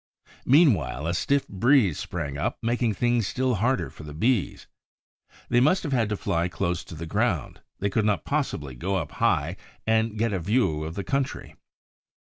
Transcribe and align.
Meanwhile 0.47 1.05
a 1.05 1.13
stiff 1.13 1.47
breeze 1.47 1.99
sprang 1.99 2.35
up, 2.35 2.57
making 2.63 2.95
things 2.95 3.27
still 3.27 3.53
harder 3.61 3.91
for 3.91 4.01
the 4.01 4.15
Bees. 4.15 4.65
They 5.47 5.59
must 5.59 5.83
have 5.83 5.91
had 5.91 6.09
to 6.09 6.17
fly 6.17 6.47
close 6.47 6.83
to 6.85 6.95
the 6.95 7.05
ground; 7.05 7.61
they 7.77 7.91
could 7.91 8.05
not 8.05 8.25
possibly 8.25 8.73
go 8.73 8.95
up 8.95 9.11
high 9.11 9.57
and 9.85 10.17
get 10.17 10.33
a 10.33 10.39
view 10.39 10.85
of 10.85 10.95
the 10.95 11.03
country. 11.03 11.55